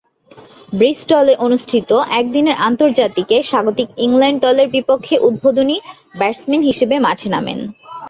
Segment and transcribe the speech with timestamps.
[0.73, 1.89] ব্রিস্টলে অনুষ্ঠিত
[2.19, 5.77] একদিনের আন্তর্জাতিকে স্বাগতিক ইংল্যান্ড দলের বিপক্ষে উদ্বোধনী
[6.19, 7.59] ব্যাটসম্যান হিসেবে মাঠে নামেন।